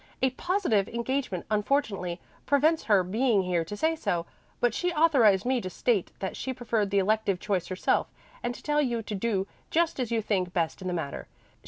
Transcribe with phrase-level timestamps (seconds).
[0.23, 4.25] "A positive engagement unfortunately prevents her being here to say so,
[4.59, 8.07] but she authorized me to state that she preferred the elective choice herself,
[8.41, 11.27] and to tell you to do just as you think best in the matter.